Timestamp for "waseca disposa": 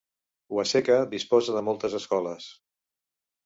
0.57-1.59